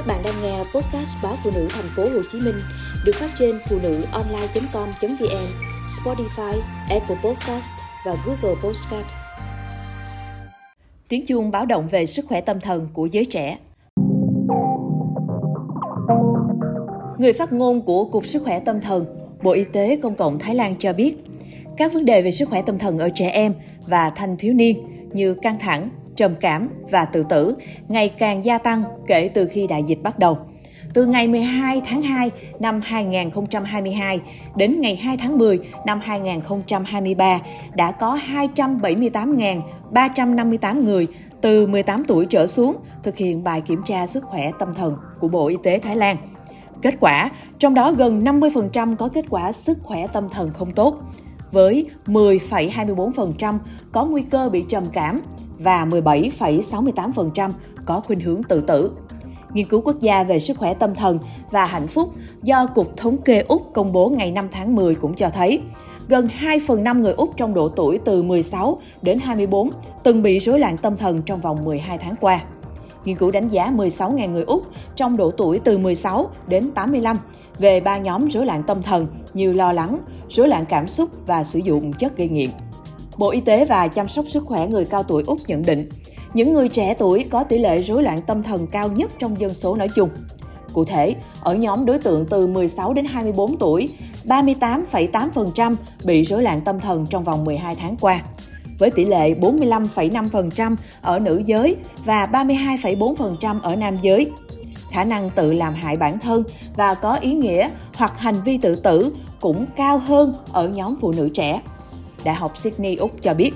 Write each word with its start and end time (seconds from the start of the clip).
Các 0.00 0.06
bạn 0.06 0.22
đang 0.24 0.42
nghe 0.42 0.58
podcast 0.58 1.16
báo 1.22 1.34
phụ 1.44 1.50
nữ 1.54 1.68
thành 1.70 1.84
phố 1.96 2.02
Hồ 2.02 2.22
Chí 2.32 2.40
Minh 2.40 2.54
được 3.04 3.12
phát 3.14 3.30
trên 3.38 3.58
phụ 3.68 3.78
nữ 3.82 4.02
online.com.vn, 4.12 5.46
Spotify, 5.86 6.60
Apple 6.90 7.16
Podcast 7.24 7.72
và 8.06 8.16
Google 8.26 8.60
Podcast. 8.62 9.06
Tiếng 11.08 11.26
chuông 11.26 11.50
báo 11.50 11.66
động 11.66 11.88
về 11.88 12.06
sức 12.06 12.24
khỏe 12.28 12.40
tâm 12.40 12.60
thần 12.60 12.88
của 12.92 13.06
giới 13.06 13.24
trẻ. 13.24 13.58
Người 17.18 17.32
phát 17.32 17.52
ngôn 17.52 17.82
của 17.82 18.04
Cục 18.04 18.26
Sức 18.26 18.42
khỏe 18.44 18.60
tâm 18.60 18.80
thần, 18.80 19.06
Bộ 19.42 19.52
Y 19.52 19.64
tế 19.64 19.96
Công 20.02 20.14
cộng 20.14 20.38
Thái 20.38 20.54
Lan 20.54 20.74
cho 20.78 20.92
biết, 20.92 21.16
các 21.76 21.92
vấn 21.92 22.04
đề 22.04 22.22
về 22.22 22.30
sức 22.30 22.48
khỏe 22.48 22.62
tâm 22.62 22.78
thần 22.78 22.98
ở 22.98 23.08
trẻ 23.14 23.28
em 23.28 23.54
và 23.86 24.10
thanh 24.10 24.36
thiếu 24.36 24.54
niên 24.54 24.82
như 25.12 25.34
căng 25.42 25.58
thẳng, 25.58 25.90
trầm 26.20 26.34
cảm 26.40 26.68
và 26.90 27.04
tự 27.04 27.24
tử 27.28 27.54
ngày 27.88 28.08
càng 28.08 28.44
gia 28.44 28.58
tăng 28.58 28.82
kể 29.06 29.30
từ 29.34 29.46
khi 29.46 29.66
đại 29.66 29.82
dịch 29.82 30.02
bắt 30.02 30.18
đầu. 30.18 30.38
Từ 30.94 31.06
ngày 31.06 31.28
12 31.28 31.82
tháng 31.86 32.02
2 32.02 32.30
năm 32.58 32.80
2022 32.84 34.20
đến 34.56 34.80
ngày 34.80 34.96
2 34.96 35.16
tháng 35.16 35.38
10 35.38 35.58
năm 35.86 36.00
2023 36.02 37.40
đã 37.74 37.92
có 37.92 38.18
278.358 38.54 40.84
người 40.84 41.06
từ 41.40 41.66
18 41.66 42.04
tuổi 42.04 42.26
trở 42.26 42.46
xuống 42.46 42.76
thực 43.02 43.16
hiện 43.16 43.44
bài 43.44 43.60
kiểm 43.60 43.82
tra 43.86 44.06
sức 44.06 44.24
khỏe 44.24 44.50
tâm 44.58 44.74
thần 44.74 44.96
của 45.20 45.28
Bộ 45.28 45.48
Y 45.48 45.56
tế 45.62 45.78
Thái 45.78 45.96
Lan. 45.96 46.16
Kết 46.82 46.94
quả, 47.00 47.30
trong 47.58 47.74
đó 47.74 47.92
gần 47.92 48.24
50% 48.24 48.96
có 48.96 49.08
kết 49.08 49.24
quả 49.30 49.52
sức 49.52 49.78
khỏe 49.82 50.06
tâm 50.12 50.28
thần 50.28 50.50
không 50.52 50.72
tốt, 50.72 50.96
với 51.52 51.86
10,24% 52.06 53.58
có 53.92 54.04
nguy 54.04 54.22
cơ 54.22 54.48
bị 54.48 54.64
trầm 54.68 54.84
cảm 54.92 55.22
và 55.58 55.84
17,68% 55.84 57.50
có 57.84 58.00
khuynh 58.00 58.20
hướng 58.20 58.42
tự 58.42 58.60
tử. 58.60 58.92
Nghiên 59.52 59.68
cứu 59.68 59.80
quốc 59.80 60.00
gia 60.00 60.22
về 60.24 60.40
sức 60.40 60.58
khỏe 60.58 60.74
tâm 60.74 60.94
thần 60.94 61.18
và 61.50 61.66
hạnh 61.66 61.86
phúc 61.86 62.14
do 62.42 62.66
Cục 62.66 62.96
Thống 62.96 63.16
kê 63.22 63.40
Úc 63.40 63.72
công 63.74 63.92
bố 63.92 64.08
ngày 64.08 64.30
5 64.30 64.48
tháng 64.50 64.76
10 64.76 64.94
cũng 64.94 65.14
cho 65.14 65.30
thấy, 65.30 65.60
gần 66.08 66.28
2 66.28 66.60
phần 66.66 66.84
5 66.84 67.02
người 67.02 67.12
Úc 67.12 67.36
trong 67.36 67.54
độ 67.54 67.68
tuổi 67.68 67.98
từ 68.04 68.22
16 68.22 68.80
đến 69.02 69.18
24 69.18 69.70
từng 70.02 70.22
bị 70.22 70.38
rối 70.38 70.58
loạn 70.58 70.76
tâm 70.76 70.96
thần 70.96 71.22
trong 71.22 71.40
vòng 71.40 71.64
12 71.64 71.98
tháng 71.98 72.14
qua. 72.20 72.40
Nghiên 73.04 73.16
cứu 73.16 73.30
đánh 73.30 73.48
giá 73.48 73.72
16.000 73.76 74.30
người 74.30 74.44
Úc 74.44 74.62
trong 74.96 75.16
độ 75.16 75.30
tuổi 75.30 75.60
từ 75.64 75.78
16 75.78 76.30
đến 76.46 76.70
85 76.74 77.16
về 77.58 77.80
ba 77.80 77.98
nhóm 77.98 78.28
rối 78.28 78.46
loạn 78.46 78.62
tâm 78.62 78.82
thần 78.82 79.06
như 79.34 79.52
lo 79.52 79.72
lắng, 79.72 79.98
rối 80.28 80.48
loạn 80.48 80.64
cảm 80.68 80.88
xúc 80.88 81.10
và 81.26 81.44
sử 81.44 81.58
dụng 81.58 81.92
chất 81.92 82.16
gây 82.16 82.28
nghiện. 82.28 82.50
Bộ 83.16 83.30
Y 83.30 83.40
tế 83.40 83.64
và 83.64 83.88
chăm 83.88 84.08
sóc 84.08 84.24
sức 84.28 84.44
khỏe 84.46 84.68
người 84.68 84.84
cao 84.84 85.02
tuổi 85.02 85.22
Úc 85.26 85.38
nhận 85.46 85.62
định, 85.62 85.88
những 86.34 86.52
người 86.52 86.68
trẻ 86.68 86.94
tuổi 86.98 87.24
có 87.30 87.44
tỷ 87.44 87.58
lệ 87.58 87.82
rối 87.82 88.02
loạn 88.02 88.22
tâm 88.22 88.42
thần 88.42 88.66
cao 88.66 88.88
nhất 88.88 89.10
trong 89.18 89.40
dân 89.40 89.54
số 89.54 89.76
nói 89.76 89.88
chung. 89.94 90.08
Cụ 90.72 90.84
thể, 90.84 91.14
ở 91.40 91.54
nhóm 91.54 91.86
đối 91.86 91.98
tượng 91.98 92.26
từ 92.26 92.46
16 92.46 92.94
đến 92.94 93.04
24 93.04 93.56
tuổi, 93.56 93.88
38,8% 94.24 95.74
bị 96.04 96.22
rối 96.22 96.42
loạn 96.42 96.60
tâm 96.60 96.80
thần 96.80 97.06
trong 97.10 97.24
vòng 97.24 97.44
12 97.44 97.74
tháng 97.74 97.96
qua, 98.00 98.22
với 98.80 98.90
tỷ 98.90 99.04
lệ 99.04 99.34
45,5% 99.34 100.76
ở 101.02 101.18
nữ 101.18 101.42
giới 101.46 101.76
và 102.04 102.26
32,4% 102.26 103.60
ở 103.60 103.76
nam 103.76 103.96
giới. 104.02 104.30
Khả 104.90 105.04
năng 105.04 105.30
tự 105.30 105.52
làm 105.52 105.74
hại 105.74 105.96
bản 105.96 106.18
thân 106.18 106.42
và 106.76 106.94
có 106.94 107.14
ý 107.14 107.32
nghĩa 107.32 107.70
hoặc 107.94 108.18
hành 108.18 108.42
vi 108.44 108.58
tự 108.58 108.76
tử 108.76 109.12
cũng 109.40 109.66
cao 109.76 109.98
hơn 109.98 110.34
ở 110.52 110.68
nhóm 110.68 110.94
phụ 111.00 111.12
nữ 111.12 111.28
trẻ. 111.34 111.60
Đại 112.24 112.34
học 112.34 112.56
Sydney, 112.56 112.96
Úc 112.96 113.22
cho 113.22 113.34
biết, 113.34 113.52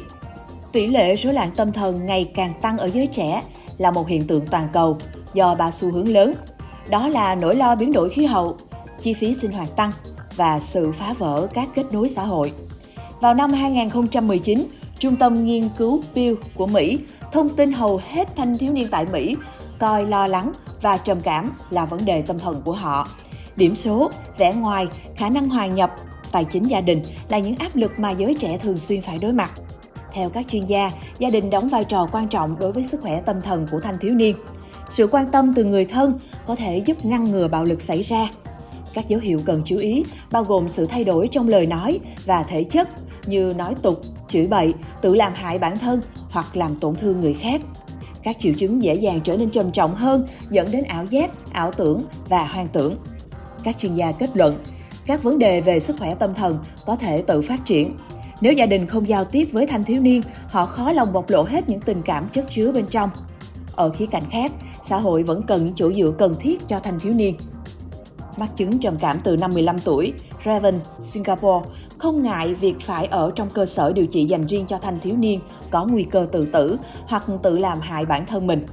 tỷ 0.73 0.87
lệ 0.87 1.17
rối 1.17 1.33
loạn 1.35 1.51
tâm 1.57 1.73
thần 1.73 2.07
ngày 2.07 2.31
càng 2.35 2.55
tăng 2.61 2.79
ở 2.79 2.87
giới 2.87 3.07
trẻ 3.07 3.43
là 3.79 3.91
một 3.91 4.09
hiện 4.09 4.27
tượng 4.27 4.47
toàn 4.47 4.69
cầu 4.73 4.99
do 5.35 5.55
ba 5.55 5.71
xu 5.71 5.91
hướng 5.91 6.09
lớn. 6.09 6.35
Đó 6.91 7.09
là 7.09 7.35
nỗi 7.35 7.55
lo 7.55 7.75
biến 7.75 7.93
đổi 7.93 8.11
khí 8.11 8.25
hậu, 8.25 8.57
chi 9.03 9.15
phí 9.15 9.35
sinh 9.35 9.53
hoạt 9.53 9.77
tăng 9.77 9.93
và 10.37 10.59
sự 10.59 10.93
phá 10.93 11.15
vỡ 11.19 11.47
các 11.55 11.69
kết 11.75 11.85
nối 11.93 12.09
xã 12.09 12.25
hội. 12.25 12.53
Vào 13.21 13.35
năm 13.35 13.53
2019, 13.53 14.65
Trung 15.05 15.17
tâm 15.17 15.45
Nghiên 15.45 15.69
cứu 15.79 16.03
Pew 16.15 16.35
của 16.55 16.67
Mỹ 16.67 16.99
thông 17.33 17.49
tin 17.49 17.73
hầu 17.73 18.01
hết 18.11 18.37
thanh 18.37 18.59
thiếu 18.59 18.73
niên 18.73 18.89
tại 18.91 19.07
Mỹ 19.13 19.37
coi 19.79 20.07
lo 20.07 20.27
lắng 20.27 20.53
và 20.83 20.97
trầm 20.97 21.21
cảm 21.21 21.53
là 21.71 21.85
vấn 21.85 22.05
đề 22.05 22.23
tâm 22.23 22.39
thần 22.39 22.63
của 22.65 22.73
họ. 22.73 23.09
Điểm 23.57 23.75
số, 23.75 24.11
vẻ 24.39 24.55
ngoài, 24.55 24.87
khả 25.17 25.29
năng 25.29 25.49
hòa 25.49 25.67
nhập 25.67 25.91
tài 26.33 26.45
chính 26.45 26.65
gia 26.65 26.81
đình 26.81 27.03
là 27.29 27.39
những 27.39 27.57
áp 27.57 27.77
lực 27.77 27.93
mà 27.99 28.11
giới 28.11 28.35
trẻ 28.35 28.59
thường 28.59 28.79
xuyên 28.79 29.03
phải 29.03 29.19
đối 29.19 29.33
mặt. 29.33 29.53
Theo 30.13 30.31
các 30.31 30.47
chuyên 30.49 30.65
gia, 30.65 30.91
gia 31.19 31.31
đình 31.31 31.51
đóng 31.51 31.69
vai 31.69 31.85
trò 31.85 32.09
quan 32.13 32.29
trọng 32.29 32.59
đối 32.59 32.73
với 32.73 32.85
sức 32.85 33.01
khỏe 33.03 33.21
tâm 33.21 33.43
thần 33.43 33.67
của 33.71 33.81
thanh 33.81 33.99
thiếu 33.99 34.15
niên. 34.15 34.37
Sự 34.89 35.07
quan 35.07 35.31
tâm 35.31 35.55
từ 35.55 35.65
người 35.65 35.85
thân 35.85 36.19
có 36.47 36.55
thể 36.55 36.83
giúp 36.87 37.05
ngăn 37.05 37.25
ngừa 37.25 37.49
bạo 37.49 37.65
lực 37.65 37.83
xảy 37.83 38.03
ra. 38.03 38.29
Các 38.95 39.09
dấu 39.09 39.21
hiệu 39.21 39.41
cần 39.45 39.63
chú 39.65 39.77
ý 39.77 40.05
bao 40.31 40.45
gồm 40.45 40.69
sự 40.69 40.87
thay 40.87 41.05
đổi 41.05 41.29
trong 41.29 41.49
lời 41.49 41.67
nói 41.67 42.01
và 42.25 42.43
thể 42.43 42.65
chất 42.65 42.89
như 43.27 43.55
nói 43.57 43.75
tục, 43.83 44.01
chửi 44.29 44.47
bậy, 44.47 44.75
tự 45.03 45.15
làm 45.15 45.33
hại 45.35 45.59
bản 45.59 45.79
thân 45.79 46.01
hoặc 46.31 46.57
làm 46.57 46.81
tổn 46.81 46.97
thương 46.97 47.21
người 47.21 47.35
khác. 47.35 47.61
Các 48.23 48.37
triệu 48.39 48.53
chứng 48.55 48.83
dễ 48.83 48.95
dàng 48.95 49.21
trở 49.25 49.37
nên 49.37 49.51
trầm 49.51 49.71
trọng 49.71 49.95
hơn 49.95 50.27
dẫn 50.51 50.71
đến 50.71 50.85
ảo 50.85 51.05
giác, 51.05 51.31
ảo 51.53 51.73
tưởng 51.73 52.03
và 52.29 52.45
hoang 52.45 52.69
tưởng. 52.69 52.97
Các 53.65 53.79
chuyên 53.79 53.95
gia 53.95 54.13
kết 54.13 54.31
luận, 54.35 54.59
các 55.07 55.23
vấn 55.23 55.39
đề 55.39 55.61
về 55.61 55.81
sức 55.81 55.97
khỏe 55.99 56.15
tâm 56.15 56.35
thần 56.35 56.59
có 56.87 56.97
thể 56.97 57.23
tự 57.23 57.43
phát 57.43 57.65
triển. 57.65 57.97
Nếu 58.41 58.53
gia 58.53 58.67
đình 58.67 58.87
không 58.87 59.09
giao 59.09 59.25
tiếp 59.25 59.49
với 59.53 59.67
thanh 59.67 59.85
thiếu 59.85 60.01
niên, 60.01 60.23
họ 60.49 60.67
khó 60.67 60.93
lòng 60.93 61.13
bộc 61.13 61.31
lộ 61.31 61.43
hết 61.43 61.69
những 61.69 61.81
tình 61.81 62.03
cảm 62.03 62.29
chất 62.33 62.45
chứa 62.51 62.73
bên 62.73 62.87
trong. 62.91 63.11
Ở 63.77 63.91
khía 63.91 64.07
cạnh 64.07 64.23
khác, 64.31 64.53
xã 64.83 64.97
hội 64.97 65.23
vẫn 65.23 65.43
cần 65.43 65.65
những 65.65 65.75
chỗ 65.75 65.93
dựa 65.93 66.13
cần 66.19 66.35
thiết 66.41 66.69
cho 66.69 66.81
thanh 66.81 67.01
thiếu 67.01 67.13
niên. 67.13 67.37
Mắc 68.37 68.57
chứng 68.57 68.79
trầm 68.79 68.97
cảm 68.99 69.17
từ 69.25 69.37
năm 69.37 69.51
15 69.55 69.79
tuổi, 69.79 70.13
Raven, 70.45 70.75
Singapore 71.01 71.69
không 71.99 72.23
ngại 72.23 72.55
việc 72.55 72.81
phải 72.81 73.07
ở 73.07 73.33
trong 73.37 73.51
cơ 73.51 73.67
sở 73.67 73.93
điều 73.93 74.07
trị 74.07 74.25
dành 74.25 74.47
riêng 74.47 74.67
cho 74.69 74.79
thanh 74.79 75.01
thiếu 75.01 75.17
niên 75.17 75.41
có 75.71 75.87
nguy 75.87 76.05
cơ 76.05 76.27
tự 76.33 76.47
tử 76.47 76.79
hoặc 77.07 77.25
tự 77.43 77.59
làm 77.59 77.81
hại 77.81 78.07
bản 78.07 78.27
thân 78.27 78.47
mình. 78.47 78.67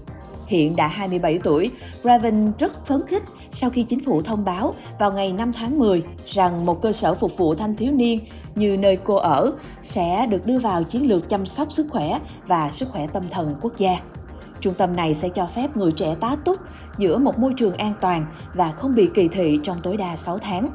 Hiện 0.48 0.76
đã 0.76 0.88
27 0.88 1.40
tuổi, 1.44 1.72
Raven 2.04 2.52
rất 2.60 2.86
phấn 2.86 3.08
khích 3.08 3.24
sau 3.52 3.70
khi 3.70 3.84
chính 3.84 4.06
phủ 4.06 4.22
thông 4.22 4.46
báo 4.46 4.76
vào 5.00 5.12
ngày 5.12 5.34
5 5.34 5.54
tháng 5.54 5.80
10 5.80 6.04
rằng 6.26 6.66
một 6.66 6.82
cơ 6.82 6.92
sở 6.92 7.14
phục 7.14 7.38
vụ 7.38 7.56
thanh 7.56 7.76
thiếu 7.76 7.92
niên 7.92 8.20
như 8.56 8.78
nơi 8.78 8.98
cô 9.04 9.16
ở 9.16 9.52
sẽ 9.84 10.28
được 10.30 10.46
đưa 10.46 10.60
vào 10.60 10.84
chiến 10.84 11.10
lược 11.10 11.30
chăm 11.30 11.46
sóc 11.46 11.72
sức 11.72 11.88
khỏe 11.90 12.20
và 12.48 12.70
sức 12.70 12.90
khỏe 12.90 13.08
tâm 13.08 13.30
thần 13.30 13.56
quốc 13.62 13.78
gia. 13.78 13.98
Trung 14.62 14.74
tâm 14.74 14.96
này 14.96 15.14
sẽ 15.14 15.30
cho 15.30 15.48
phép 15.48 15.78
người 15.78 15.92
trẻ 15.92 16.16
tá 16.20 16.36
túc 16.46 16.58
giữa 16.98 17.18
một 17.18 17.40
môi 17.40 17.54
trường 17.58 17.78
an 17.78 17.94
toàn 18.02 18.26
và 18.54 18.72
không 18.72 18.96
bị 18.96 19.10
kỳ 19.14 19.28
thị 19.28 19.60
trong 19.64 19.78
tối 19.84 19.98
đa 19.98 20.16
6 20.16 20.38
tháng. 20.38 20.70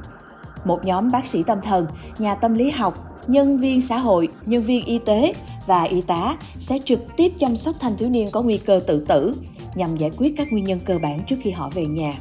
Một 0.64 0.84
nhóm 0.84 1.10
bác 1.10 1.26
sĩ 1.26 1.42
tâm 1.42 1.60
thần, 1.62 1.86
nhà 2.18 2.34
tâm 2.34 2.54
lý 2.54 2.70
học, 2.70 3.20
nhân 3.26 3.58
viên 3.58 3.80
xã 3.80 3.98
hội, 3.98 4.28
nhân 4.46 4.62
viên 4.62 4.84
y 4.84 4.98
tế 4.98 5.32
và 5.66 5.82
y 5.82 6.00
tá 6.00 6.36
sẽ 6.58 6.78
trực 6.84 7.00
tiếp 7.16 7.32
chăm 7.38 7.56
sóc 7.56 7.76
thanh 7.80 7.96
thiếu 7.96 8.08
niên 8.08 8.30
có 8.30 8.42
nguy 8.42 8.58
cơ 8.58 8.80
tự 8.86 9.04
tử 9.08 9.34
nhằm 9.74 9.96
giải 9.96 10.10
quyết 10.16 10.34
các 10.36 10.52
nguyên 10.52 10.64
nhân 10.64 10.80
cơ 10.84 10.98
bản 10.98 11.20
trước 11.26 11.36
khi 11.42 11.50
họ 11.50 11.70
về 11.74 11.86
nhà. 11.86 12.14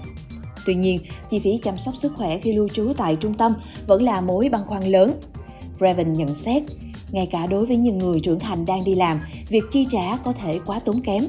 Tuy 0.66 0.76
nhiên, 0.76 1.00
chi 1.30 1.40
phí 1.40 1.58
chăm 1.64 1.78
sóc 1.78 1.96
sức 1.96 2.14
khỏe 2.16 2.40
khi 2.40 2.54
lưu 2.54 2.70
trú 2.70 2.94
tại 2.98 3.16
trung 3.16 3.34
tâm 3.34 3.54
vẫn 3.88 4.04
là 4.04 4.22
mối 4.22 4.50
băn 4.50 4.62
khoăn 4.66 4.84
lớn. 4.84 5.12
Raven 5.80 6.14
nhận 6.14 6.36
xét, 6.36 6.64
ngay 7.12 7.28
cả 7.32 7.48
đối 7.48 7.66
với 7.66 7.78
những 7.78 7.98
người 7.98 8.20
trưởng 8.20 8.40
thành 8.40 8.66
đang 8.66 8.84
đi 8.84 8.96
làm, 8.96 9.20
việc 9.50 9.64
chi 9.72 9.88
trả 9.90 10.18
có 10.18 10.34
thể 10.34 10.60
quá 10.66 10.80
tốn 10.80 11.02
kém. 11.02 11.26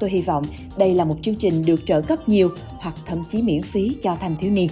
Tôi 0.00 0.10
hy 0.10 0.20
vọng 0.20 0.44
đây 0.78 0.94
là 0.94 1.04
một 1.04 1.16
chương 1.22 1.36
trình 1.36 1.62
được 1.66 1.86
trợ 1.86 2.00
cấp 2.00 2.28
nhiều 2.28 2.50
hoặc 2.78 2.94
thậm 3.06 3.22
chí 3.30 3.42
miễn 3.42 3.62
phí 3.62 3.96
cho 4.02 4.16
thanh 4.20 4.36
thiếu 4.36 4.50
niên. 4.50 4.68